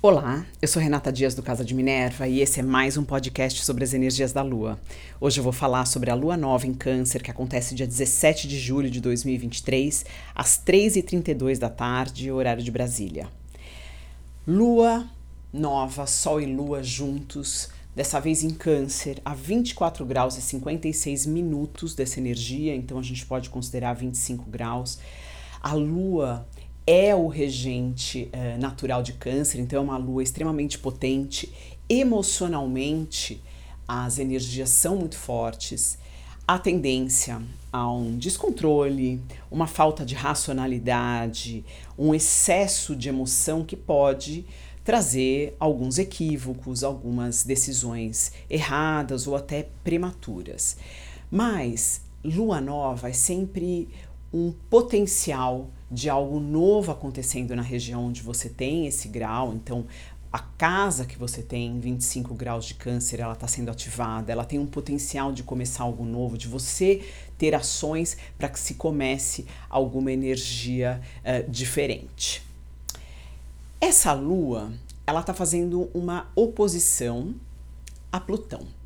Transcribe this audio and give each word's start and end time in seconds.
Olá, 0.00 0.46
eu 0.62 0.68
sou 0.68 0.80
Renata 0.80 1.10
Dias 1.10 1.34
do 1.34 1.42
Casa 1.42 1.64
de 1.64 1.74
Minerva 1.74 2.28
e 2.28 2.38
esse 2.38 2.60
é 2.60 2.62
mais 2.62 2.96
um 2.96 3.02
podcast 3.02 3.64
sobre 3.64 3.82
as 3.82 3.92
energias 3.92 4.32
da 4.32 4.42
Lua. 4.42 4.78
Hoje 5.20 5.40
eu 5.40 5.42
vou 5.42 5.52
falar 5.52 5.86
sobre 5.86 6.08
a 6.08 6.14
Lua 6.14 6.36
Nova 6.36 6.68
em 6.68 6.72
Câncer, 6.72 7.20
que 7.20 7.32
acontece 7.32 7.74
dia 7.74 7.84
17 7.84 8.46
de 8.46 8.60
julho 8.60 8.88
de 8.88 9.00
2023, 9.00 10.06
às 10.36 10.50
3h32 10.64 11.58
da 11.58 11.68
tarde, 11.68 12.30
horário 12.30 12.62
de 12.62 12.70
Brasília. 12.70 13.28
Lua 14.46 15.04
Nova, 15.52 16.06
Sol 16.06 16.40
e 16.40 16.46
Lua 16.46 16.80
juntos, 16.80 17.68
dessa 17.92 18.20
vez 18.20 18.44
em 18.44 18.50
Câncer, 18.50 19.20
a 19.24 19.34
24 19.34 20.06
graus 20.06 20.38
e 20.38 20.40
56 20.40 21.26
minutos 21.26 21.96
dessa 21.96 22.20
energia, 22.20 22.72
então 22.72 23.00
a 23.00 23.02
gente 23.02 23.26
pode 23.26 23.50
considerar 23.50 23.94
25 23.94 24.48
graus. 24.48 25.00
A 25.60 25.74
Lua 25.74 26.46
é 26.90 27.14
o 27.14 27.26
regente 27.26 28.30
uh, 28.32 28.58
natural 28.58 29.02
de 29.02 29.12
câncer, 29.12 29.60
então 29.60 29.78
é 29.78 29.82
uma 29.82 29.98
lua 29.98 30.22
extremamente 30.22 30.78
potente. 30.78 31.52
Emocionalmente, 31.86 33.42
as 33.86 34.18
energias 34.18 34.70
são 34.70 34.96
muito 34.96 35.18
fortes. 35.18 35.98
A 36.46 36.58
tendência 36.58 37.42
a 37.70 37.92
um 37.92 38.16
descontrole, 38.16 39.20
uma 39.50 39.66
falta 39.66 40.02
de 40.02 40.14
racionalidade, 40.14 41.62
um 41.98 42.14
excesso 42.14 42.96
de 42.96 43.10
emoção 43.10 43.66
que 43.66 43.76
pode 43.76 44.46
trazer 44.82 45.54
alguns 45.60 45.98
equívocos, 45.98 46.82
algumas 46.82 47.44
decisões 47.44 48.32
erradas 48.48 49.26
ou 49.26 49.36
até 49.36 49.68
prematuras. 49.84 50.78
Mas 51.30 52.00
lua 52.24 52.62
nova 52.62 53.10
é 53.10 53.12
sempre 53.12 53.90
um 54.32 54.52
potencial 54.68 55.70
de 55.90 56.10
algo 56.10 56.38
novo 56.38 56.92
acontecendo 56.92 57.56
na 57.56 57.62
região 57.62 58.06
onde 58.06 58.22
você 58.22 58.48
tem 58.48 58.86
esse 58.86 59.08
grau. 59.08 59.54
Então, 59.54 59.86
a 60.30 60.38
casa 60.38 61.06
que 61.06 61.18
você 61.18 61.42
tem 61.42 61.80
25 61.80 62.34
graus 62.34 62.66
de 62.66 62.74
câncer, 62.74 63.20
ela 63.20 63.32
está 63.32 63.48
sendo 63.48 63.70
ativada, 63.70 64.30
ela 64.30 64.44
tem 64.44 64.58
um 64.58 64.66
potencial 64.66 65.32
de 65.32 65.42
começar 65.42 65.84
algo 65.84 66.04
novo, 66.04 66.36
de 66.36 66.46
você 66.46 67.02
ter 67.38 67.54
ações 67.54 68.16
para 68.36 68.48
que 68.48 68.60
se 68.60 68.74
comece 68.74 69.46
alguma 69.70 70.12
energia 70.12 71.00
uh, 71.20 71.50
diferente. 71.50 72.42
Essa 73.80 74.12
lua, 74.12 74.70
ela 75.06 75.20
está 75.20 75.32
fazendo 75.32 75.88
uma 75.94 76.30
oposição 76.34 77.34
a 78.12 78.20
Plutão. 78.20 78.77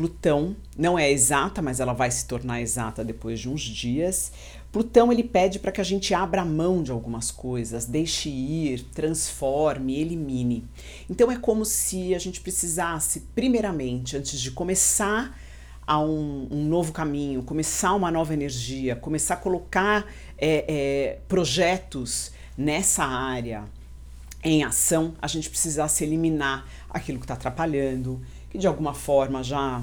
Plutão 0.00 0.56
não 0.78 0.98
é 0.98 1.12
exata, 1.12 1.60
mas 1.60 1.78
ela 1.78 1.92
vai 1.92 2.10
se 2.10 2.24
tornar 2.24 2.62
exata 2.62 3.04
depois 3.04 3.38
de 3.38 3.50
uns 3.50 3.60
dias. 3.60 4.32
Plutão 4.72 5.12
ele 5.12 5.22
pede 5.22 5.58
para 5.58 5.70
que 5.70 5.78
a 5.78 5.84
gente 5.84 6.14
abra 6.14 6.42
mão 6.42 6.82
de 6.82 6.90
algumas 6.90 7.30
coisas, 7.30 7.84
deixe 7.84 8.30
ir, 8.30 8.82
transforme, 8.94 10.00
elimine. 10.00 10.64
Então 11.10 11.30
é 11.30 11.36
como 11.36 11.66
se 11.66 12.14
a 12.14 12.18
gente 12.18 12.40
precisasse, 12.40 13.24
primeiramente, 13.34 14.16
antes 14.16 14.40
de 14.40 14.50
começar 14.52 15.38
a 15.86 16.00
um, 16.00 16.48
um 16.50 16.64
novo 16.64 16.92
caminho, 16.92 17.42
começar 17.42 17.92
uma 17.92 18.10
nova 18.10 18.32
energia, 18.32 18.96
começar 18.96 19.34
a 19.34 19.36
colocar 19.36 20.06
é, 20.38 20.64
é, 20.66 21.18
projetos 21.28 22.32
nessa 22.56 23.04
área 23.04 23.64
em 24.42 24.64
ação, 24.64 25.12
a 25.20 25.26
gente 25.26 25.50
precisasse 25.50 26.02
eliminar 26.04 26.66
aquilo 26.88 27.18
que 27.18 27.24
está 27.24 27.34
atrapalhando, 27.34 28.18
que 28.50 28.58
de 28.58 28.66
alguma 28.66 28.92
forma 28.92 29.42
já 29.42 29.82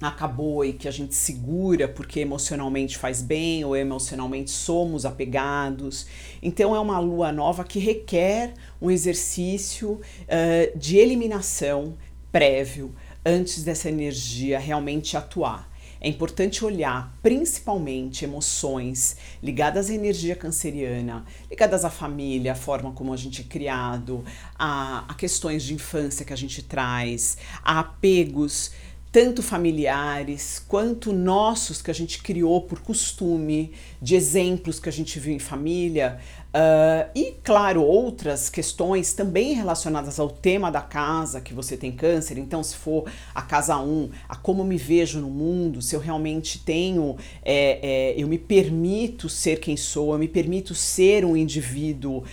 acabou 0.00 0.64
e 0.64 0.72
que 0.72 0.88
a 0.88 0.90
gente 0.90 1.14
segura 1.14 1.86
porque 1.86 2.20
emocionalmente 2.20 2.98
faz 2.98 3.22
bem 3.22 3.64
ou 3.64 3.76
emocionalmente 3.76 4.50
somos 4.50 5.04
apegados. 5.04 6.06
Então 6.42 6.74
é 6.74 6.80
uma 6.80 6.98
lua 6.98 7.30
nova 7.30 7.62
que 7.62 7.78
requer 7.78 8.54
um 8.80 8.90
exercício 8.90 9.92
uh, 9.92 10.78
de 10.78 10.96
eliminação 10.96 11.94
prévio 12.32 12.92
antes 13.24 13.62
dessa 13.62 13.88
energia 13.88 14.58
realmente 14.58 15.16
atuar. 15.16 15.70
É 16.04 16.08
importante 16.08 16.64
olhar 16.64 17.16
principalmente 17.22 18.24
emoções 18.24 19.16
ligadas 19.40 19.88
à 19.88 19.94
energia 19.94 20.34
canceriana, 20.34 21.24
ligadas 21.48 21.84
à 21.84 21.90
família, 21.90 22.50
a 22.50 22.56
forma 22.56 22.90
como 22.90 23.12
a 23.12 23.16
gente 23.16 23.42
é 23.42 23.44
criado, 23.44 24.24
a, 24.58 25.04
a 25.08 25.14
questões 25.14 25.62
de 25.62 25.74
infância 25.74 26.26
que 26.26 26.32
a 26.32 26.36
gente 26.36 26.60
traz, 26.60 27.38
a 27.62 27.78
apegos 27.78 28.72
tanto 29.12 29.42
familiares 29.42 30.64
quanto 30.66 31.12
nossos 31.12 31.82
que 31.82 31.90
a 31.90 31.94
gente 31.94 32.20
criou 32.22 32.62
por 32.62 32.80
costume, 32.80 33.72
de 34.00 34.16
exemplos 34.16 34.80
que 34.80 34.88
a 34.88 34.92
gente 34.92 35.20
viu 35.20 35.34
em 35.34 35.38
família, 35.38 36.18
Uh, 36.52 37.08
e, 37.14 37.32
claro, 37.42 37.82
outras 37.82 38.50
questões 38.50 39.14
também 39.14 39.54
relacionadas 39.54 40.20
ao 40.20 40.28
tema 40.28 40.70
da 40.70 40.82
casa 40.82 41.40
que 41.40 41.54
você 41.54 41.78
tem 41.78 41.90
câncer. 41.90 42.36
Então, 42.36 42.62
se 42.62 42.76
for 42.76 43.10
a 43.34 43.40
casa 43.40 43.78
1, 43.78 44.10
a 44.28 44.36
como 44.36 44.62
me 44.62 44.76
vejo 44.76 45.18
no 45.18 45.30
mundo, 45.30 45.80
se 45.80 45.96
eu 45.96 46.00
realmente 46.00 46.58
tenho, 46.58 47.16
é, 47.42 48.12
é, 48.12 48.14
eu 48.22 48.28
me 48.28 48.36
permito 48.36 49.30
ser 49.30 49.60
quem 49.60 49.78
sou, 49.78 50.12
eu 50.12 50.18
me 50.18 50.28
permito 50.28 50.74
ser 50.74 51.24
um 51.24 51.34
indivíduo 51.34 52.18
uh, 52.18 52.24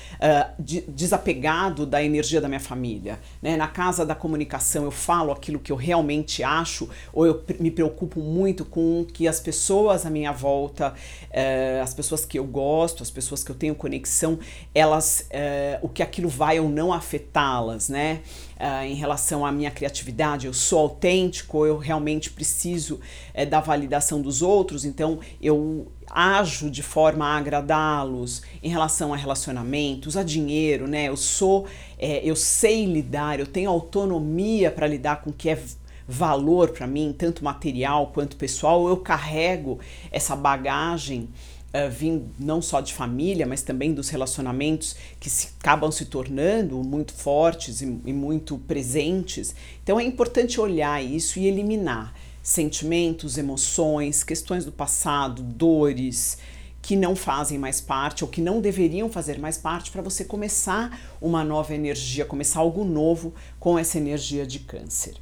de, 0.60 0.82
desapegado 0.82 1.86
da 1.86 2.04
energia 2.04 2.42
da 2.42 2.50
minha 2.50 2.60
família. 2.60 3.20
Né? 3.42 3.56
Na 3.56 3.68
casa 3.68 4.06
da 4.06 4.16
comunicação, 4.16 4.84
eu 4.84 4.92
falo 4.92 5.32
aquilo 5.32 5.60
que 5.60 5.72
eu 5.72 5.78
realmente 5.78 6.44
acho, 6.44 6.90
ou 7.14 7.26
eu 7.26 7.42
me 7.58 7.72
preocupo 7.72 8.20
muito 8.20 8.66
com 8.66 9.06
que 9.14 9.30
as 9.30 9.40
pessoas 9.40 10.06
à 10.06 10.10
minha 10.10 10.34
volta, 10.34 10.94
uh, 11.30 11.82
as 11.82 11.94
pessoas 11.94 12.26
que 12.26 12.38
eu 12.38 12.44
gosto, 12.44 13.02
as 13.02 13.10
pessoas 13.10 13.46
que 13.46 13.50
eu 13.50 13.56
tenho 13.56 13.74
conexão, 13.74 14.09
reflexão, 14.10 14.40
elas, 14.74 15.28
uh, 15.32 15.86
o 15.86 15.90
que 15.90 16.02
aquilo 16.02 16.28
vai 16.28 16.60
ou 16.60 16.68
não 16.68 16.92
afetá-las, 16.92 17.90
né? 17.90 18.22
Uh, 18.60 18.84
em 18.84 18.96
relação 18.96 19.46
à 19.46 19.52
minha 19.52 19.72
criatividade, 19.72 20.46
eu 20.48 20.54
sou 20.54 20.80
autêntico, 20.80 21.66
eu 21.66 21.78
realmente 21.78 22.30
preciso 22.30 23.00
uh, 23.36 23.46
da 23.46 23.62
validação 23.62 24.22
dos 24.22 24.42
outros, 24.42 24.84
então 24.84 25.20
eu 25.42 25.88
ajo 26.10 26.70
de 26.70 26.82
forma 26.82 27.26
a 27.26 27.38
agradá-los 27.38 28.42
em 28.62 28.70
relação 28.70 29.14
a 29.14 29.18
relacionamentos, 29.18 30.18
a 30.18 30.24
dinheiro, 30.24 30.88
né? 30.88 31.08
Eu 31.08 31.16
sou, 31.16 31.68
eu 32.00 32.36
sei 32.36 32.86
lidar, 32.86 33.40
eu 33.40 33.46
tenho 33.46 33.70
autonomia 33.70 34.72
para 34.72 34.88
lidar 34.88 35.22
com 35.22 35.30
o 35.30 35.34
que 35.34 35.52
é 35.52 35.64
valor 36.08 36.70
para 36.70 36.88
mim, 36.88 37.14
tanto 37.16 37.44
material 37.44 38.08
quanto 38.08 38.36
pessoal, 38.36 38.88
eu 38.90 38.98
carrego 38.98 39.80
essa 40.12 40.36
bagagem 40.36 41.30
uh, 41.74 41.90
vindo 41.90 42.30
não 42.40 42.62
só 42.62 42.82
de 42.82 42.94
família, 42.94 43.46
mas 43.46 43.62
também 43.62 43.94
dos 43.94 44.10
relacionamentos 44.10 44.96
que 45.20 45.30
se, 45.30 45.50
acabam 45.60 45.92
se 45.92 46.06
tornando 46.06 46.84
muito 46.84 47.14
fortes 47.14 47.82
e, 47.82 47.86
e 48.06 48.14
muito 48.14 48.58
presentes. 48.58 49.56
Então 49.84 50.00
é 50.00 50.04
importante 50.04 50.60
olhar 50.60 51.04
isso 51.04 51.40
e 51.40 51.48
eliminar 51.48 52.14
sentimentos, 52.42 53.38
emoções, 53.38 54.24
questões 54.24 54.66
do 54.66 54.72
passado, 54.72 55.44
dores 55.44 56.38
que 56.82 56.96
não 56.96 57.16
fazem 57.16 57.58
mais 57.58 57.82
parte 57.82 58.24
ou 58.24 58.30
que 58.30 58.42
não 58.42 58.62
deveriam 58.62 59.10
fazer 59.10 59.38
mais 59.38 59.58
parte 59.58 59.92
para 59.92 60.02
você 60.02 60.24
começar 60.24 61.00
uma 61.22 61.44
nova 61.44 61.74
energia, 61.74 62.26
começar 62.26 62.60
algo 62.60 62.84
novo 62.84 63.34
com 63.60 63.78
essa 63.78 63.98
energia 63.98 64.48
de 64.48 64.60
câncer. 64.60 65.16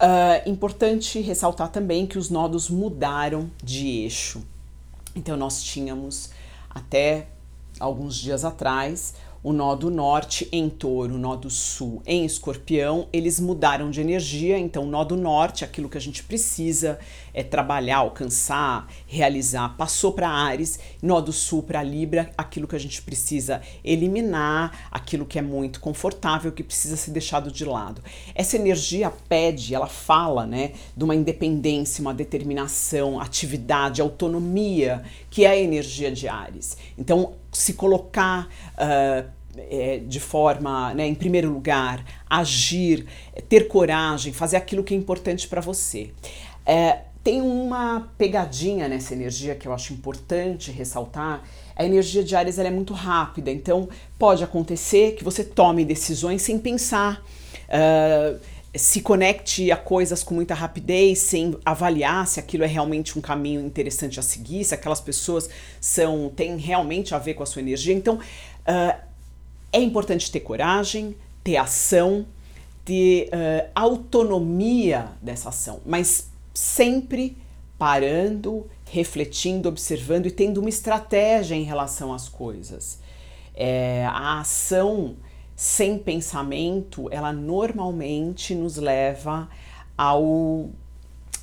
Uh, 0.00 0.48
importante 0.48 1.20
ressaltar 1.20 1.70
também 1.70 2.06
que 2.06 2.16
os 2.16 2.30
nodos 2.30 2.70
mudaram 2.70 3.50
de 3.62 3.86
eixo. 4.04 4.42
Então, 5.14 5.36
nós 5.36 5.62
tínhamos 5.62 6.30
até 6.70 7.28
alguns 7.80 8.16
dias 8.16 8.44
atrás 8.44 9.14
o 9.42 9.52
nó 9.52 9.74
do 9.74 9.90
norte 9.90 10.48
em 10.50 10.68
touro, 10.68 11.14
o 11.14 11.18
nó 11.18 11.36
do 11.36 11.48
sul 11.48 12.02
em 12.06 12.24
escorpião, 12.24 13.06
eles 13.12 13.38
mudaram 13.38 13.90
de 13.90 14.00
energia, 14.00 14.58
então 14.58 14.84
o 14.84 14.86
nó 14.86 15.04
do 15.04 15.16
norte, 15.16 15.64
aquilo 15.64 15.88
que 15.88 15.98
a 15.98 16.00
gente 16.00 16.22
precisa 16.22 16.98
é 17.32 17.42
trabalhar, 17.42 17.98
alcançar, 17.98 18.88
realizar, 19.06 19.76
passou 19.76 20.12
para 20.12 20.28
Ares, 20.28 20.78
nó 21.00 21.20
do 21.20 21.32
sul 21.32 21.62
para 21.62 21.82
Libra, 21.82 22.30
aquilo 22.36 22.66
que 22.66 22.74
a 22.74 22.80
gente 22.80 23.00
precisa 23.00 23.62
eliminar, 23.84 24.88
aquilo 24.90 25.24
que 25.24 25.38
é 25.38 25.42
muito 25.42 25.80
confortável, 25.80 26.50
que 26.50 26.64
precisa 26.64 26.96
ser 26.96 27.12
deixado 27.12 27.50
de 27.52 27.64
lado. 27.64 28.02
Essa 28.34 28.56
energia 28.56 29.12
pede, 29.28 29.74
ela 29.74 29.86
fala, 29.86 30.46
né, 30.46 30.72
de 30.96 31.04
uma 31.04 31.14
independência, 31.14 32.02
uma 32.02 32.14
determinação, 32.14 33.20
atividade, 33.20 34.00
autonomia, 34.00 35.04
que 35.30 35.44
é 35.44 35.50
a 35.50 35.56
energia 35.56 36.10
de 36.10 36.26
Ares. 36.26 36.76
Então, 36.98 37.34
se 37.52 37.74
colocar 37.74 38.48
uh, 38.74 39.28
é, 39.56 39.98
de 39.98 40.20
forma, 40.20 40.94
né, 40.94 41.06
em 41.06 41.14
primeiro 41.14 41.50
lugar, 41.50 42.04
agir, 42.28 43.06
ter 43.48 43.68
coragem, 43.68 44.32
fazer 44.32 44.56
aquilo 44.56 44.84
que 44.84 44.94
é 44.94 44.96
importante 44.96 45.48
para 45.48 45.60
você. 45.60 46.10
É, 46.64 47.00
tem 47.24 47.40
uma 47.42 48.08
pegadinha 48.16 48.88
nessa 48.88 49.12
energia 49.12 49.54
que 49.54 49.66
eu 49.66 49.72
acho 49.72 49.92
importante 49.92 50.70
ressaltar. 50.70 51.42
A 51.74 51.84
energia 51.84 52.22
de 52.22 52.34
Ares 52.34 52.58
é 52.58 52.70
muito 52.70 52.94
rápida, 52.94 53.50
então 53.50 53.88
pode 54.18 54.42
acontecer 54.42 55.14
que 55.14 55.24
você 55.24 55.44
tome 55.44 55.84
decisões 55.84 56.42
sem 56.42 56.58
pensar. 56.58 57.22
Uh, 57.68 58.38
se 58.74 59.00
conecte 59.00 59.70
a 59.72 59.76
coisas 59.76 60.22
com 60.22 60.34
muita 60.34 60.54
rapidez, 60.54 61.20
sem 61.20 61.56
avaliar 61.64 62.26
se 62.26 62.38
aquilo 62.38 62.64
é 62.64 62.66
realmente 62.66 63.18
um 63.18 63.22
caminho 63.22 63.60
interessante 63.60 64.20
a 64.20 64.22
seguir, 64.22 64.64
se 64.64 64.74
aquelas 64.74 65.00
pessoas 65.00 65.48
são 65.80 66.30
têm 66.34 66.56
realmente 66.56 67.14
a 67.14 67.18
ver 67.18 67.34
com 67.34 67.42
a 67.42 67.46
sua 67.46 67.62
energia. 67.62 67.94
Então, 67.94 68.16
uh, 68.16 69.00
é 69.72 69.80
importante 69.80 70.30
ter 70.30 70.40
coragem, 70.40 71.16
ter 71.42 71.56
ação, 71.56 72.26
ter 72.84 73.28
uh, 73.28 73.70
autonomia 73.74 75.12
dessa 75.22 75.48
ação, 75.48 75.80
mas 75.86 76.30
sempre 76.52 77.36
parando, 77.78 78.66
refletindo, 78.84 79.68
observando 79.68 80.26
e 80.26 80.30
tendo 80.30 80.58
uma 80.58 80.68
estratégia 80.68 81.54
em 81.54 81.62
relação 81.62 82.12
às 82.12 82.28
coisas. 82.28 82.98
É, 83.54 84.04
a 84.06 84.40
ação 84.40 85.16
sem 85.58 85.98
pensamento, 85.98 87.08
ela 87.10 87.32
normalmente 87.32 88.54
nos 88.54 88.76
leva 88.76 89.48
ao 89.96 90.70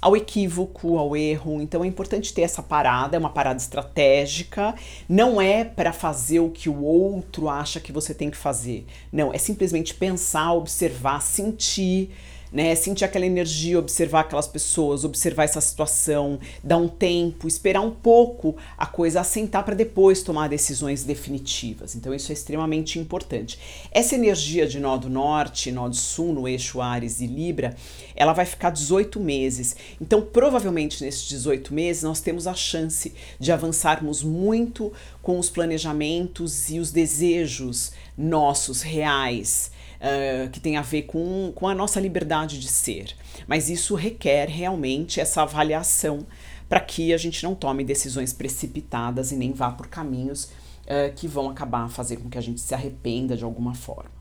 ao 0.01 0.15
equívoco, 0.15 0.97
ao 0.97 1.17
erro. 1.17 1.59
Então 1.59 1.83
é 1.83 1.87
importante 1.87 2.33
ter 2.33 2.43
essa 2.43 2.61
parada, 2.63 3.17
é 3.17 3.19
uma 3.19 3.31
parada 3.31 3.59
estratégica. 3.59 4.73
Não 5.09 5.41
é 5.41 5.65
para 5.65 5.91
fazer 5.91 6.39
o 6.39 6.49
que 6.49 6.69
o 6.69 6.81
outro 6.81 7.49
acha 7.49 7.79
que 7.79 7.91
você 7.91 8.13
tem 8.13 8.29
que 8.29 8.37
fazer. 8.37 8.85
Não, 9.11 9.33
é 9.33 9.37
simplesmente 9.37 9.93
pensar, 9.95 10.53
observar, 10.53 11.21
sentir 11.21 12.11
né? 12.55 12.73
Sentir 12.73 13.03
aquela 13.03 13.25
energia, 13.25 13.77
observar 13.77 14.21
aquelas 14.21 14.47
pessoas, 14.47 15.03
observar 15.03 15.43
essa 15.43 15.59
situação, 15.59 16.39
dar 16.63 16.77
um 16.77 16.87
tempo, 16.87 17.49
esperar 17.49 17.81
um 17.81 17.91
pouco 17.91 18.55
a 18.77 18.85
coisa 18.85 19.19
assentar 19.19 19.65
para 19.65 19.75
depois 19.75 20.23
tomar 20.23 20.47
decisões 20.47 21.03
definitivas. 21.03 21.95
Então 21.95 22.13
isso 22.13 22.31
é 22.31 22.33
extremamente 22.33 22.97
importante. 22.97 23.59
Essa 23.91 24.15
energia 24.15 24.65
de 24.65 24.79
nó 24.79 24.95
do 24.95 25.09
norte, 25.09 25.69
nó 25.69 25.89
do 25.89 25.97
sul, 25.97 26.31
no 26.31 26.47
eixo 26.47 26.79
Ares 26.79 27.19
e 27.19 27.27
Libra, 27.27 27.75
ela 28.15 28.31
vai 28.31 28.45
ficar 28.45 28.69
18 28.69 29.19
meses. 29.19 29.75
Então 29.99 30.21
provavelmente 30.21 31.03
nesses 31.03 31.27
18 31.27 31.73
meses 31.73 32.03
nós 32.03 32.21
temos 32.21 32.47
a 32.47 32.53
chance 32.53 33.13
de 33.37 33.51
avançarmos 33.51 34.23
muito 34.23 34.93
com 35.25 35.39
os 35.39 35.49
planejamentos 35.49 36.69
e 36.69 36.79
os 36.79 36.91
desejos 36.91 37.93
nossos 38.15 38.83
reais 38.83 39.71
uh, 39.95 40.47
que 40.51 40.59
tem 40.59 40.77
a 40.77 40.83
ver 40.83 41.01
com, 41.01 41.51
com 41.55 41.67
a 41.67 41.73
nossa 41.73 41.99
liberdade 41.99 42.59
de 42.59 42.67
ser. 42.67 43.15
Mas 43.47 43.67
isso 43.67 43.95
requer 43.95 44.47
realmente 44.47 45.19
essa 45.19 45.41
avaliação 45.41 46.27
para 46.69 46.79
que 46.79 47.11
a 47.11 47.17
gente 47.17 47.43
não 47.43 47.55
tome 47.55 47.83
decisões 47.83 48.33
precipitadas 48.33 49.31
e 49.31 49.35
nem 49.35 49.51
vá 49.51 49.71
por 49.71 49.87
caminhos 49.87 50.43
uh, 50.43 51.11
que 51.15 51.27
vão 51.27 51.49
acabar 51.49 51.89
fazer 51.89 52.17
com 52.17 52.29
que 52.29 52.37
a 52.37 52.41
gente 52.41 52.61
se 52.61 52.75
arrependa 52.75 53.35
de 53.35 53.43
alguma 53.43 53.73
forma. 53.73 54.11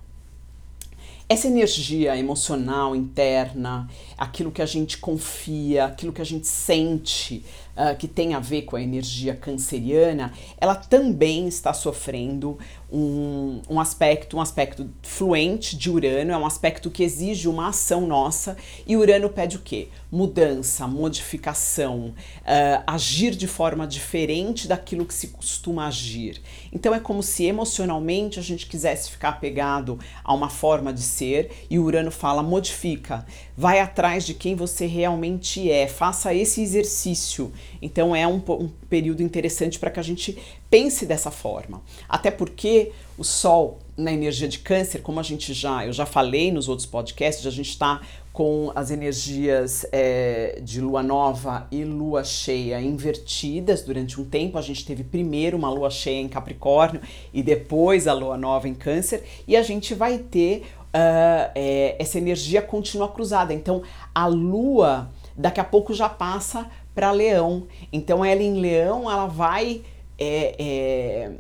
Essa 1.27 1.49
energia 1.49 2.17
emocional 2.19 2.97
interna, 2.97 3.89
aquilo 4.17 4.51
que 4.51 4.61
a 4.61 4.67
gente 4.67 4.99
confia, 4.99 5.87
aquilo 5.87 6.13
que 6.13 6.21
a 6.21 6.25
gente 6.25 6.47
sente, 6.47 7.45
uh, 7.77 7.97
que 7.97 8.09
tem 8.09 8.35
a 8.35 8.41
ver 8.41 8.63
com 8.63 8.77
a 8.77 8.83
energia 8.83 9.35
canceriana, 9.35 10.33
ela 10.59 10.75
também 10.75 11.47
está 11.47 11.73
sofrendo 11.73 12.59
um, 12.93 13.61
um 13.69 13.81
aspecto, 13.81 14.37
um 14.37 14.41
aspecto 14.41 14.89
fluente 15.03 15.77
de 15.77 15.91
Urano, 15.91 16.33
é 16.33 16.37
um 16.37 16.47
aspecto 16.47 16.91
que 16.91 17.03
exige 17.03 17.49
uma 17.49 17.69
ação 17.69 18.07
nossa, 18.07 18.57
e 18.87 18.97
Urano 18.97 19.29
pede 19.29 19.57
o 19.57 19.61
quê? 19.61 19.89
Mudança, 20.11 20.87
modificação, 20.87 22.15
uh, 22.43 22.85
agir 22.87 23.35
de 23.35 23.49
forma 23.49 23.87
diferente 23.87 24.69
daquilo 24.69 25.05
que 25.05 25.15
se 25.15 25.29
costuma 25.29 25.89
agir. 25.89 26.41
Então 26.73 26.95
é 26.95 27.01
como 27.01 27.23
se 27.23 27.45
emocionalmente 27.45 28.39
a 28.39 28.43
gente 28.43 28.67
quisesse 28.67 29.11
ficar 29.11 29.31
apegado 29.31 29.99
a 30.23 30.33
uma 30.33 30.49
forma 30.49 30.93
de 30.93 31.03
ser, 31.03 31.51
e 31.69 31.79
Urano 31.79 32.13
fala: 32.13 32.43
modifica, 32.43 33.27
vai 33.57 33.81
atrás 33.81 34.25
de 34.25 34.35
quem 34.35 34.55
você 34.55 34.87
realmente 34.87 35.71
é, 35.71 35.89
faça 35.89 36.33
esse 36.33 36.63
exercício. 36.63 37.53
Então 37.81 38.15
é 38.15 38.27
um, 38.27 38.43
um 38.49 38.69
período 38.89 39.23
interessante 39.23 39.79
para 39.79 39.91
que 39.91 40.01
a 40.01 40.03
gente 40.03 40.39
pense 40.71 41.07
dessa 41.07 41.31
forma. 41.31 41.83
Até 42.09 42.31
porque 42.31 42.93
o 43.17 43.25
Sol 43.25 43.79
na 43.97 44.13
energia 44.13 44.49
de 44.49 44.59
câncer, 44.59 45.03
como 45.03 45.21
a 45.21 45.23
gente 45.23 45.55
já, 45.55 45.87
eu 45.87 45.93
já 45.93 46.05
falei 46.05 46.51
nos 46.51 46.69
outros 46.69 46.87
podcasts, 46.87 47.47
a 47.47 47.51
gente 47.51 47.71
está 47.71 48.01
com 48.33 48.73
as 48.75 48.91
energias 48.91 49.87
é, 49.93 50.59
de 50.61 50.81
lua 50.81 51.05
nova 51.05 51.69
e 51.71 51.85
lua 51.85 52.25
cheia 52.25 52.81
invertidas 52.81 53.83
durante 53.83 54.21
um 54.21 54.25
tempo. 54.25 54.59
A 54.59 54.63
gente 54.63 54.85
teve 54.85 55.05
primeiro 55.05 55.57
uma 55.57 55.71
lua 55.71 55.89
cheia 55.89 56.21
em 56.21 56.29
Capricórnio 56.29 57.01
e 57.33 57.45
depois 57.45 58.09
a 58.09 58.13
lua 58.13 58.37
nova 58.37 58.69
em 58.69 58.75
Câncer, 58.75 59.23
e 59.47 59.57
a 59.57 59.63
gente 59.63 59.95
vai 59.95 60.19
ter 60.19 60.65
uh, 60.95 61.53
é, 61.55 61.95
essa 61.97 62.19
energia 62.19 62.61
continua 62.61 63.09
cruzada. 63.09 63.55
Então 63.55 63.83
a 64.13 64.27
lua 64.27 65.09
daqui 65.37 65.61
a 65.61 65.65
pouco 65.65 65.95
já 65.95 66.09
passa 66.09 66.69
para 66.95 67.11
Leão. 67.11 67.67
Então 67.93 68.25
ela 68.25 68.43
em 68.43 68.61
Leão 68.61 69.11
ela 69.11 69.27
vai 69.27 69.83
é, 70.19 70.55
é, 70.59 71.33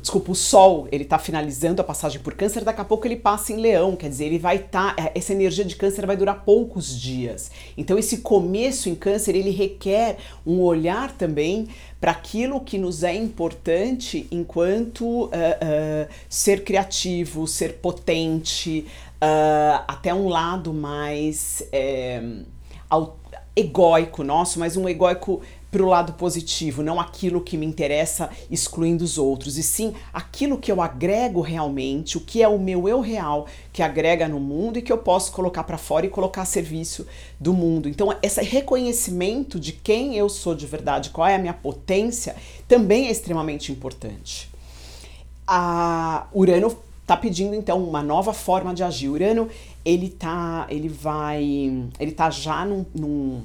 desculpa, 0.00 0.32
o 0.32 0.34
Sol, 0.34 0.88
ele 0.90 1.04
está 1.04 1.18
finalizando 1.18 1.82
a 1.82 1.84
passagem 1.84 2.20
por 2.20 2.34
Câncer, 2.34 2.64
daqui 2.64 2.80
a 2.80 2.84
pouco 2.84 3.06
ele 3.06 3.16
passa 3.16 3.52
em 3.52 3.56
Leão, 3.56 3.94
quer 3.94 4.08
dizer, 4.08 4.26
ele 4.26 4.38
vai 4.38 4.56
estar, 4.56 4.96
tá, 4.96 5.02
é, 5.02 5.12
essa 5.14 5.32
energia 5.32 5.64
de 5.64 5.76
Câncer 5.76 6.06
vai 6.06 6.16
durar 6.16 6.44
poucos 6.44 6.98
dias. 6.98 7.50
Então 7.76 7.98
esse 7.98 8.18
começo 8.18 8.88
em 8.88 8.94
Câncer, 8.94 9.34
ele 9.34 9.50
requer 9.50 10.16
um 10.46 10.60
olhar 10.60 11.12
também 11.12 11.68
para 12.00 12.12
aquilo 12.12 12.60
que 12.60 12.78
nos 12.78 13.02
é 13.02 13.14
importante 13.14 14.26
enquanto 14.30 15.24
uh, 15.24 15.26
uh, 15.26 16.08
ser 16.28 16.64
criativo, 16.64 17.46
ser 17.46 17.74
potente, 17.74 18.86
uh, 19.16 19.84
até 19.86 20.12
um 20.14 20.28
lado 20.28 20.72
mais 20.72 21.62
é, 21.70 22.22
egóico 23.54 24.24
nosso, 24.24 24.58
mas 24.58 24.76
um 24.76 24.88
egóico 24.88 25.42
para 25.72 25.82
o 25.82 25.86
lado 25.86 26.12
positivo, 26.12 26.82
não 26.82 27.00
aquilo 27.00 27.40
que 27.40 27.56
me 27.56 27.64
interessa 27.64 28.28
excluindo 28.50 29.02
os 29.02 29.16
outros, 29.16 29.56
e 29.56 29.62
sim 29.62 29.94
aquilo 30.12 30.58
que 30.58 30.70
eu 30.70 30.82
agrego 30.82 31.40
realmente, 31.40 32.18
o 32.18 32.20
que 32.20 32.42
é 32.42 32.48
o 32.48 32.58
meu 32.58 32.86
eu 32.86 33.00
real 33.00 33.46
que 33.72 33.82
agrega 33.82 34.28
no 34.28 34.38
mundo 34.38 34.78
e 34.78 34.82
que 34.82 34.92
eu 34.92 34.98
posso 34.98 35.32
colocar 35.32 35.64
para 35.64 35.78
fora 35.78 36.04
e 36.04 36.10
colocar 36.10 36.42
a 36.42 36.44
serviço 36.44 37.06
do 37.40 37.54
mundo. 37.54 37.88
Então, 37.88 38.14
esse 38.22 38.42
reconhecimento 38.42 39.58
de 39.58 39.72
quem 39.72 40.14
eu 40.14 40.28
sou 40.28 40.54
de 40.54 40.66
verdade, 40.66 41.08
qual 41.08 41.26
é 41.26 41.36
a 41.36 41.38
minha 41.38 41.54
potência, 41.54 42.36
também 42.68 43.06
é 43.06 43.10
extremamente 43.10 43.72
importante. 43.72 44.50
A 45.46 46.26
Urano 46.34 46.76
está 47.00 47.16
pedindo 47.16 47.54
então 47.54 47.82
uma 47.82 48.02
nova 48.02 48.32
forma 48.32 48.74
de 48.74 48.82
agir. 48.82 49.08
Urano 49.08 49.48
ele 49.84 50.08
tá, 50.08 50.66
ele 50.68 50.88
vai, 50.88 51.44
ele 51.98 52.12
tá 52.12 52.30
já 52.30 52.64
num, 52.64 52.86
num, 52.94 53.42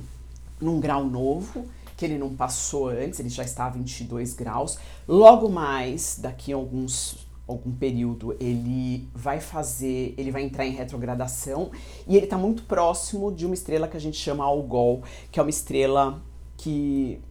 num 0.62 0.80
grau 0.80 1.06
novo 1.06 1.66
que 1.96 2.06
ele 2.06 2.18
não 2.18 2.36
passou 2.36 2.90
antes, 2.90 3.20
ele 3.20 3.30
já 3.30 3.44
está 3.44 3.66
a 3.66 3.70
22 3.70 4.36
graus. 4.36 4.78
Logo 5.08 5.50
mais, 5.50 6.20
daqui 6.22 6.54
a 6.54 6.56
alguns 6.56 7.28
algum 7.48 7.72
período, 7.72 8.36
ele 8.42 9.08
vai 9.16 9.40
fazer, 9.40 10.14
ele 10.18 10.32
vai 10.32 10.44
entrar 10.44 10.66
em 10.66 10.72
retrogradação 10.72 11.72
e 12.06 12.18
ele 12.18 12.26
está 12.26 12.38
muito 12.38 12.64
próximo 12.64 13.32
de 13.32 13.46
uma 13.46 13.54
estrela 13.54 13.88
que 13.88 13.96
a 13.96 14.00
gente 14.02 14.18
chama 14.18 14.44
Algol, 14.44 15.02
que 15.32 15.40
é 15.40 15.44
uma 15.44 15.50
estrela 15.50 16.22
que 16.58 17.22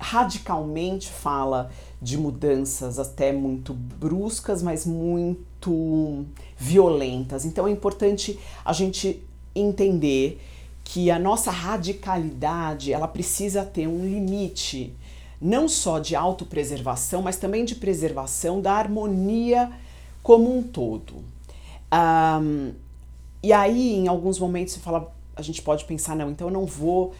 radicalmente 0.00 1.10
fala 1.10 1.70
de 2.00 2.16
mudanças 2.16 2.98
até 2.98 3.32
muito 3.32 3.74
bruscas, 3.74 4.62
mas 4.62 4.86
muito 4.86 6.24
violentas. 6.56 7.44
Então 7.44 7.68
é 7.68 7.70
importante 7.70 8.38
a 8.64 8.72
gente 8.72 9.22
entender 9.54 10.40
que 10.82 11.10
a 11.10 11.18
nossa 11.18 11.50
radicalidade 11.50 12.92
ela 12.92 13.06
precisa 13.06 13.64
ter 13.64 13.86
um 13.86 14.04
limite, 14.04 14.92
não 15.40 15.68
só 15.68 15.98
de 15.98 16.16
autopreservação, 16.16 17.22
mas 17.22 17.36
também 17.36 17.64
de 17.64 17.74
preservação 17.74 18.60
da 18.60 18.72
harmonia 18.72 19.70
como 20.22 20.56
um 20.56 20.62
todo. 20.62 21.22
Um, 21.92 22.72
e 23.42 23.52
aí, 23.52 23.94
em 23.94 24.08
alguns 24.08 24.38
momentos, 24.38 24.74
você 24.74 24.80
fala, 24.80 25.12
a 25.36 25.42
gente 25.42 25.62
pode 25.62 25.84
pensar, 25.84 26.16
não, 26.16 26.30
então 26.30 26.48
eu 26.48 26.52
não 26.52 26.66
vou 26.66 27.14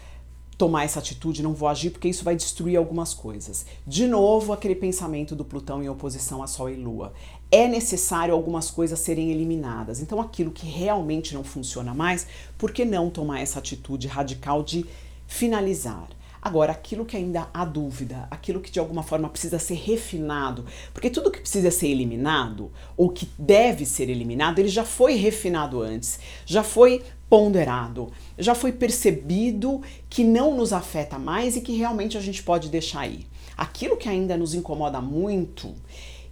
tomar 0.61 0.85
essa 0.85 0.99
atitude, 0.99 1.43
não 1.43 1.55
vou 1.55 1.71
agir, 1.71 1.88
porque 1.88 2.07
isso 2.07 2.23
vai 2.23 2.37
destruir 2.37 2.76
algumas 2.76 3.14
coisas. 3.14 3.64
De 3.87 4.07
novo, 4.07 4.52
aquele 4.52 4.75
pensamento 4.75 5.35
do 5.35 5.43
Plutão 5.43 5.83
em 5.83 5.88
oposição 5.88 6.43
a 6.43 6.47
Sol 6.47 6.69
e 6.69 6.76
Lua. 6.76 7.14
É 7.50 7.67
necessário 7.67 8.35
algumas 8.35 8.71
coisas 8.71 9.00
serem 9.00 9.31
eliminadas. 9.31 10.02
Então, 10.02 10.21
aquilo 10.21 10.50
que 10.50 10.67
realmente 10.67 11.33
não 11.33 11.43
funciona 11.43 11.95
mais, 11.95 12.26
por 12.59 12.73
que 12.73 12.85
não 12.85 13.09
tomar 13.09 13.40
essa 13.40 13.59
atitude 13.59 14.07
radical 14.07 14.62
de 14.62 14.85
finalizar? 15.26 16.11
Agora, 16.42 16.73
aquilo 16.73 17.04
que 17.04 17.16
ainda 17.16 17.49
há 17.52 17.64
dúvida, 17.64 18.26
aquilo 18.30 18.61
que 18.61 18.70
de 18.70 18.78
alguma 18.78 19.02
forma 19.02 19.28
precisa 19.28 19.59
ser 19.59 19.75
refinado, 19.75 20.64
porque 20.94 21.11
tudo 21.11 21.30
que 21.30 21.40
precisa 21.40 21.70
ser 21.70 21.88
eliminado, 21.88 22.73
ou 22.97 23.11
que 23.11 23.28
deve 23.38 23.85
ser 23.85 24.09
eliminado, 24.09 24.59
ele 24.59 24.68
já 24.68 24.85
foi 24.85 25.14
refinado 25.16 25.82
antes, 25.82 26.18
já 26.47 26.62
foi 26.62 27.02
ponderado, 27.28 28.11
já 28.38 28.54
foi 28.54 28.73
percebido 28.73 29.82
que 30.09 30.25
não 30.25 30.56
nos 30.56 30.73
afeta 30.73 31.18
mais 31.18 31.56
e 31.56 31.61
que 31.61 31.76
realmente 31.76 32.16
a 32.16 32.20
gente 32.20 32.42
pode 32.42 32.70
deixar 32.70 33.00
aí. 33.00 33.26
Aquilo 33.56 33.97
que 33.97 34.09
ainda 34.09 34.37
nos 34.37 34.54
incomoda 34.54 35.00
muito, 35.00 35.75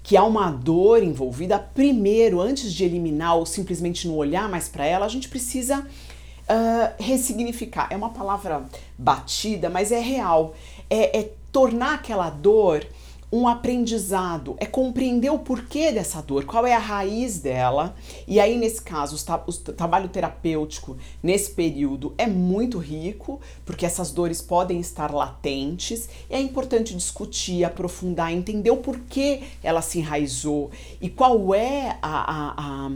que 0.03 0.17
há 0.17 0.25
uma 0.25 0.51
dor 0.51 1.03
envolvida, 1.03 1.59
primeiro, 1.59 2.41
antes 2.41 2.73
de 2.73 2.83
eliminar 2.83 3.37
ou 3.37 3.45
simplesmente 3.45 4.09
não 4.09 4.17
olhar 4.17 4.49
mais 4.49 4.67
para 4.67 4.87
ela, 4.87 5.05
a 5.05 5.09
gente 5.09 5.29
precisa 5.29 5.87
ressignificar. 6.99 7.89
É 7.91 7.97
uma 7.97 8.11
palavra 8.11 8.65
batida, 8.97 9.69
mas 9.69 9.93
é 9.93 10.01
real. 10.01 10.55
É, 10.89 11.21
é 11.21 11.31
tornar 11.53 11.95
aquela 11.95 12.31
dor 12.31 12.87
um 13.31 13.47
aprendizado, 13.47 14.57
é 14.59 14.65
compreender 14.65 15.31
o 15.31 15.39
porquê 15.39 15.93
dessa 15.93 16.23
dor, 16.23 16.47
qual 16.47 16.67
é 16.67 16.75
a 16.75 16.79
raiz 16.79 17.39
dela. 17.39 17.95
E 18.27 18.41
aí, 18.41 18.57
nesse 18.57 18.81
caso, 18.81 19.17
o, 19.47 19.51
o 19.51 19.53
trabalho 19.53 20.09
terapêutico 20.09 20.97
nesse 21.23 21.51
período 21.51 22.15
é 22.17 22.27
muito 22.27 22.79
rico, 22.79 23.39
porque 23.67 23.85
essas 23.85 24.11
dores 24.11 24.41
podem 24.41 24.81
estar 24.81 25.13
latentes. 25.13 26.09
E 26.31 26.35
é 26.35 26.41
importante 26.41 26.95
discutir, 26.95 27.65
aprofundar, 27.65 28.33
entender 28.33 28.71
o 28.71 28.79
porquê 28.79 29.43
ela 29.63 29.83
se 29.83 29.99
enraizou 29.99 30.71
e 31.01 31.11
qual 31.11 31.55
é 31.55 31.99
a, 32.01 32.33
a, 32.33 32.87
a 32.87 32.91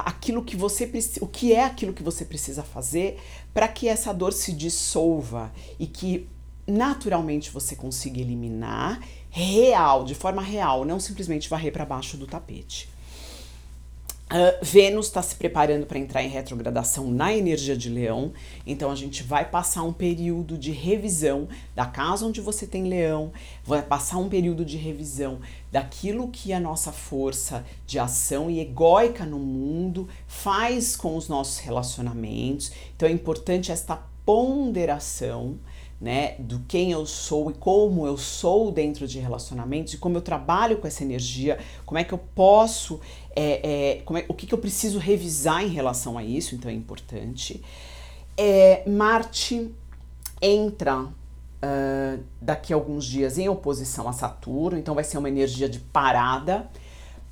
aquilo 0.00 0.42
que 0.42 0.56
você 0.56 0.90
o 1.20 1.26
que 1.26 1.52
é 1.52 1.64
aquilo 1.64 1.92
que 1.92 2.02
você 2.02 2.24
precisa 2.24 2.62
fazer 2.62 3.20
para 3.52 3.68
que 3.68 3.88
essa 3.88 4.12
dor 4.12 4.32
se 4.32 4.52
dissolva 4.52 5.52
e 5.78 5.86
que 5.86 6.28
naturalmente 6.66 7.50
você 7.50 7.76
consiga 7.76 8.20
eliminar 8.20 9.00
real, 9.28 10.04
de 10.04 10.14
forma 10.14 10.42
real, 10.42 10.84
não 10.84 11.00
simplesmente 11.00 11.48
varrer 11.48 11.72
para 11.72 11.84
baixo 11.84 12.16
do 12.16 12.26
tapete. 12.26 12.91
Uh, 14.30 14.64
Vênus 14.64 15.08
está 15.08 15.20
se 15.20 15.34
preparando 15.34 15.84
para 15.84 15.98
entrar 15.98 16.22
em 16.22 16.28
retrogradação 16.28 17.10
na 17.10 17.34
energia 17.34 17.76
de 17.76 17.90
Leão, 17.90 18.32
então 18.66 18.90
a 18.90 18.94
gente 18.94 19.22
vai 19.22 19.44
passar 19.44 19.82
um 19.82 19.92
período 19.92 20.56
de 20.56 20.70
revisão 20.70 21.46
da 21.74 21.84
casa 21.84 22.24
onde 22.24 22.40
você 22.40 22.66
tem 22.66 22.84
Leão, 22.84 23.30
vai 23.62 23.82
passar 23.82 24.16
um 24.16 24.30
período 24.30 24.64
de 24.64 24.78
revisão 24.78 25.38
daquilo 25.70 26.28
que 26.28 26.50
a 26.50 26.58
nossa 26.58 26.92
força 26.92 27.62
de 27.86 27.98
ação 27.98 28.50
e 28.50 28.58
egóica 28.58 29.26
no 29.26 29.38
mundo 29.38 30.08
faz 30.26 30.96
com 30.96 31.14
os 31.14 31.28
nossos 31.28 31.58
relacionamentos. 31.58 32.72
Então 32.96 33.06
é 33.06 33.12
importante 33.12 33.70
esta 33.70 33.96
ponderação 34.24 35.58
né, 36.02 36.34
do 36.40 36.58
quem 36.66 36.90
eu 36.90 37.06
sou 37.06 37.48
e 37.48 37.54
como 37.54 38.04
eu 38.08 38.18
sou 38.18 38.72
dentro 38.72 39.06
de 39.06 39.20
relacionamentos 39.20 39.94
e 39.94 39.98
como 39.98 40.16
eu 40.16 40.20
trabalho 40.20 40.78
com 40.78 40.86
essa 40.88 41.04
energia, 41.04 41.60
como 41.86 41.96
é 41.96 42.02
que 42.02 42.12
eu 42.12 42.18
posso, 42.18 43.00
é, 43.36 44.00
é, 44.02 44.18
é, 44.18 44.24
o 44.26 44.34
que, 44.34 44.44
que 44.44 44.52
eu 44.52 44.58
preciso 44.58 44.98
revisar 44.98 45.62
em 45.62 45.68
relação 45.68 46.18
a 46.18 46.24
isso, 46.24 46.56
então 46.56 46.68
é 46.68 46.74
importante. 46.74 47.62
É, 48.36 48.82
Marte 48.84 49.70
entra 50.40 51.02
uh, 51.02 52.24
daqui 52.40 52.72
a 52.72 52.76
alguns 52.76 53.04
dias 53.04 53.38
em 53.38 53.48
oposição 53.48 54.08
a 54.08 54.12
Saturno, 54.12 54.76
então 54.76 54.96
vai 54.96 55.04
ser 55.04 55.18
uma 55.18 55.28
energia 55.28 55.68
de 55.68 55.78
parada. 55.78 56.68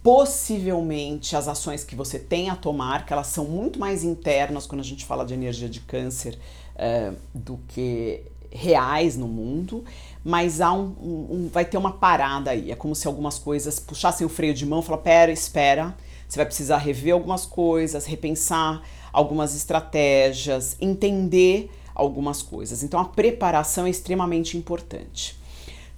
Possivelmente 0.00 1.34
as 1.34 1.48
ações 1.48 1.82
que 1.82 1.96
você 1.96 2.20
tem 2.20 2.50
a 2.50 2.56
tomar, 2.56 3.04
que 3.04 3.12
elas 3.12 3.26
são 3.26 3.44
muito 3.46 3.80
mais 3.80 4.04
internas 4.04 4.64
quando 4.64 4.80
a 4.80 4.84
gente 4.84 5.04
fala 5.04 5.26
de 5.26 5.34
energia 5.34 5.68
de 5.68 5.80
câncer 5.80 6.38
uh, 6.76 7.16
do 7.34 7.58
que 7.66 8.22
reais 8.50 9.16
no 9.16 9.28
mundo, 9.28 9.84
mas 10.24 10.60
há 10.60 10.72
um, 10.72 10.94
um, 11.02 11.50
vai 11.52 11.64
ter 11.64 11.78
uma 11.78 11.92
parada 11.92 12.50
aí. 12.50 12.70
É 12.70 12.74
como 12.74 12.94
se 12.94 13.06
algumas 13.06 13.38
coisas 13.38 13.78
puxassem 13.78 14.26
o 14.26 14.30
freio 14.30 14.54
de 14.54 14.66
mão 14.66 14.80
e 14.80 14.82
falar: 14.82 14.98
pera, 14.98 15.32
espera, 15.32 15.94
você 16.28 16.36
vai 16.36 16.46
precisar 16.46 16.78
rever 16.78 17.14
algumas 17.14 17.46
coisas, 17.46 18.06
repensar 18.06 18.82
algumas 19.12 19.54
estratégias, 19.54 20.76
entender 20.80 21.70
algumas 21.94 22.42
coisas. 22.42 22.82
Então 22.82 23.00
a 23.00 23.04
preparação 23.04 23.86
é 23.86 23.90
extremamente 23.90 24.56
importante. 24.56 25.38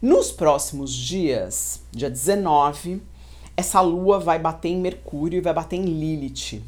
Nos 0.01 0.33
próximos 0.33 0.93
dias, 0.93 1.81
dia 1.93 2.11
19, 2.11 3.01
essa 3.57 3.81
lua 3.81 4.19
vai 4.19 4.39
bater 4.39 4.71
em 4.71 4.81
Mercúrio 4.81 5.39
e 5.39 5.41
vai 5.41 5.55
bater 5.55 5.77
em 5.77 5.85
Lilith. 5.85 6.63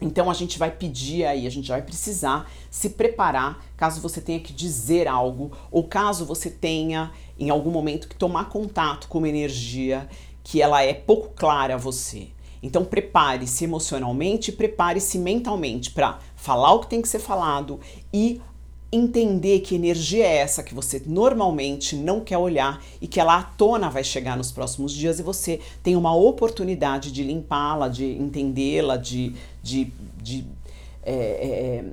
Então 0.00 0.30
a 0.30 0.34
gente 0.34 0.58
vai 0.58 0.70
pedir 0.70 1.24
aí, 1.24 1.46
a 1.46 1.50
gente 1.50 1.68
vai 1.68 1.82
precisar 1.82 2.50
se 2.70 2.90
preparar 2.90 3.62
caso 3.76 4.00
você 4.00 4.20
tenha 4.20 4.40
que 4.40 4.52
dizer 4.52 5.06
algo 5.06 5.52
ou 5.70 5.84
caso 5.84 6.24
você 6.24 6.50
tenha 6.50 7.12
em 7.38 7.50
algum 7.50 7.70
momento 7.70 8.08
que 8.08 8.16
tomar 8.16 8.48
contato 8.48 9.08
com 9.08 9.18
uma 9.18 9.28
energia 9.28 10.08
que 10.42 10.62
ela 10.62 10.82
é 10.82 10.94
pouco 10.94 11.30
clara 11.34 11.74
a 11.74 11.78
você. 11.78 12.28
Então 12.62 12.84
prepare-se 12.84 13.64
emocionalmente, 13.64 14.52
prepare-se 14.52 15.18
mentalmente 15.18 15.90
para 15.90 16.18
falar 16.34 16.72
o 16.72 16.80
que 16.80 16.88
tem 16.88 17.02
que 17.02 17.08
ser 17.08 17.18
falado 17.18 17.80
e 18.12 18.40
entender 18.92 19.60
que 19.60 19.74
energia 19.74 20.26
é 20.26 20.38
essa 20.38 20.62
que 20.62 20.74
você 20.74 21.00
normalmente 21.06 21.94
não 21.94 22.20
quer 22.20 22.38
olhar 22.38 22.82
e 23.00 23.06
que 23.06 23.20
ela 23.20 23.38
à 23.38 23.42
tona 23.42 23.88
vai 23.88 24.02
chegar 24.02 24.36
nos 24.36 24.50
próximos 24.50 24.92
dias 24.92 25.20
e 25.20 25.22
você 25.22 25.60
tem 25.82 25.94
uma 25.94 26.14
oportunidade 26.14 27.12
de 27.12 27.22
limpá-la, 27.22 27.88
de 27.88 28.04
entendê-la, 28.04 28.96
de, 28.96 29.34
de, 29.62 29.92
de 30.20 30.44
é, 31.02 31.12
é, 31.12 31.84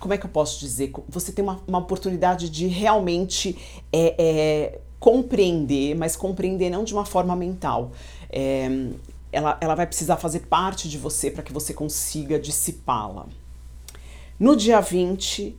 como 0.00 0.14
é 0.14 0.18
que 0.18 0.26
eu 0.26 0.30
posso 0.30 0.60
dizer? 0.60 0.92
Você 1.08 1.32
tem 1.32 1.42
uma, 1.42 1.60
uma 1.66 1.78
oportunidade 1.78 2.48
de 2.48 2.66
realmente 2.66 3.56
é, 3.92 4.14
é 4.18 4.78
compreender, 4.98 5.94
mas 5.94 6.16
compreender 6.16 6.70
não 6.70 6.82
de 6.82 6.92
uma 6.92 7.04
forma 7.04 7.36
mental. 7.36 7.92
É, 8.30 8.68
ela, 9.30 9.58
ela 9.60 9.74
vai 9.74 9.86
precisar 9.86 10.16
fazer 10.16 10.40
parte 10.40 10.88
de 10.88 10.98
você 10.98 11.30
para 11.30 11.42
que 11.42 11.52
você 11.52 11.72
consiga 11.72 12.38
dissipá-la. 12.38 13.26
No 14.38 14.54
dia 14.54 14.80
20, 14.80 15.58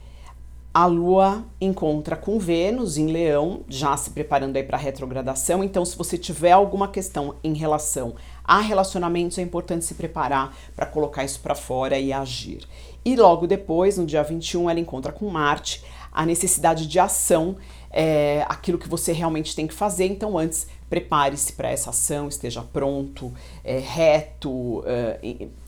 a 0.74 0.86
Lua 0.86 1.44
encontra 1.60 2.16
com 2.16 2.40
Vênus 2.40 2.96
em 2.96 3.08
Leão, 3.08 3.60
já 3.68 3.98
se 3.98 4.12
preparando 4.12 4.56
aí 4.56 4.64
para 4.64 4.78
a 4.78 4.80
retrogradação. 4.80 5.62
Então, 5.62 5.84
se 5.84 5.98
você 5.98 6.18
tiver 6.18 6.54
alguma 6.54 6.88
questão 6.88 7.36
em 7.44 7.54
relação 7.54 8.16
a 8.42 8.62
relacionamentos, 8.62 9.38
é 9.38 9.42
importante 9.42 9.84
se 9.84 9.96
preparar 9.96 10.56
para 10.78 10.86
colocar 10.86 11.26
isso 11.26 11.42
para 11.42 11.56
fora 11.56 12.00
e 12.00 12.14
agir. 12.14 12.66
E 13.04 13.18
logo 13.18 13.48
depois, 13.48 13.98
no 13.98 14.06
dia 14.06 14.24
21, 14.24 14.70
ela 14.70 14.80
encontra 14.80 15.12
com 15.12 15.30
Marte 15.30 15.84
a 16.10 16.26
necessidade 16.26 16.88
de 16.88 17.00
ação, 17.00 17.58
é, 17.92 18.46
aquilo 18.48 18.78
que 18.78 18.88
você 18.88 19.12
realmente 19.12 19.54
tem 19.54 19.68
que 19.68 19.74
fazer. 19.74 20.06
Então, 20.06 20.38
antes, 20.38 20.68
prepare-se 20.90 21.54
para 21.54 21.70
essa 21.70 21.92
ação, 21.92 22.28
esteja 22.28 22.62
pronto, 22.62 23.32
é, 23.64 23.78
reto, 23.78 24.84
é, 24.86 25.20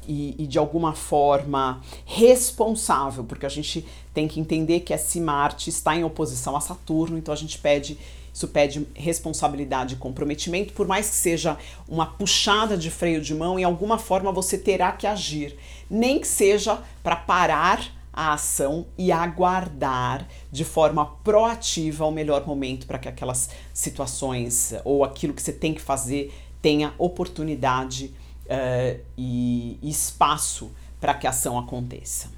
e, 0.07 0.35
e, 0.39 0.47
de 0.47 0.57
alguma 0.57 0.93
forma 0.93 1.81
responsável, 2.05 3.23
porque 3.23 3.45
a 3.45 3.49
gente 3.49 3.85
tem 4.13 4.27
que 4.27 4.39
entender 4.39 4.79
que 4.81 4.93
esse 4.93 5.21
Marte 5.21 5.69
está 5.69 5.95
em 5.95 6.03
oposição 6.03 6.55
a 6.55 6.61
Saturno, 6.61 7.17
então 7.17 7.33
a 7.33 7.37
gente 7.37 7.57
pede 7.57 7.97
isso 8.33 8.47
pede 8.47 8.87
responsabilidade 8.95 9.95
e 9.95 9.97
comprometimento, 9.97 10.71
por 10.71 10.87
mais 10.87 11.09
que 11.09 11.15
seja 11.15 11.57
uma 11.87 12.05
puxada 12.05 12.77
de 12.77 12.89
freio 12.89 13.21
de 13.21 13.35
mão, 13.35 13.59
em 13.59 13.63
alguma 13.65 13.97
forma 13.97 14.31
você 14.31 14.57
terá 14.57 14.91
que 14.93 15.05
agir, 15.05 15.57
nem 15.89 16.17
que 16.17 16.27
seja 16.27 16.81
para 17.03 17.17
parar 17.17 17.91
a 18.13 18.33
ação 18.33 18.85
e 18.97 19.11
aguardar 19.11 20.27
de 20.51 20.65
forma 20.65 21.05
proativa 21.05 22.05
o 22.05 22.11
melhor 22.11 22.45
momento 22.45 22.85
para 22.85 22.99
que 22.99 23.07
aquelas 23.07 23.49
situações 23.73 24.73
ou 24.83 25.03
aquilo 25.03 25.33
que 25.33 25.41
você 25.41 25.53
tem 25.53 25.73
que 25.73 25.81
fazer 25.81 26.33
tenha 26.61 26.93
oportunidade 26.97 28.13
uh, 28.45 28.99
e 29.17 29.79
espaço 29.81 30.71
para 30.99 31.13
que 31.13 31.25
a 31.25 31.31
ação 31.31 31.57
aconteça. 31.57 32.29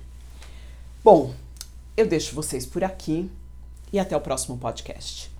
Bom, 1.03 1.33
eu 1.97 2.07
deixo 2.07 2.33
vocês 2.33 2.65
por 2.65 2.83
aqui 2.83 3.29
e 3.91 3.99
até 3.99 4.15
o 4.15 4.21
próximo 4.21 4.57
podcast. 4.57 5.32